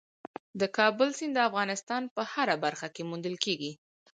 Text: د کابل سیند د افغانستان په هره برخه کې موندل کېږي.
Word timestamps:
د 0.59 0.61
کابل 0.77 1.09
سیند 1.17 1.33
د 1.35 1.39
افغانستان 1.49 2.03
په 2.15 2.21
هره 2.33 2.55
برخه 2.65 2.87
کې 2.95 3.07
موندل 3.09 3.35
کېږي. 3.45 3.71